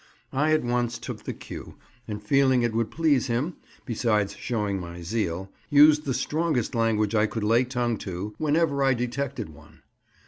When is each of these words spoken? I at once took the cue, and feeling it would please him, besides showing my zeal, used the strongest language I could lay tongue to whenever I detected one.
I 0.33 0.51
at 0.51 0.63
once 0.63 0.97
took 0.97 1.25
the 1.25 1.33
cue, 1.35 1.75
and 2.07 2.23
feeling 2.23 2.63
it 2.63 2.73
would 2.73 2.89
please 2.89 3.27
him, 3.27 3.57
besides 3.85 4.35
showing 4.35 4.79
my 4.79 5.03
zeal, 5.03 5.51
used 5.69 6.05
the 6.05 6.13
strongest 6.15 6.73
language 6.73 7.13
I 7.13 7.27
could 7.27 7.43
lay 7.43 7.65
tongue 7.65 7.97
to 7.99 8.33
whenever 8.39 8.81
I 8.81 8.95
detected 8.95 9.49
one. 9.49 9.83